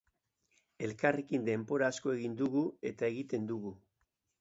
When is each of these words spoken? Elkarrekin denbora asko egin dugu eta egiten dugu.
Elkarrekin 0.87 1.45
denbora 1.51 1.91
asko 1.95 2.17
egin 2.17 2.35
dugu 2.43 2.67
eta 2.93 3.15
egiten 3.15 3.51
dugu. 3.53 3.79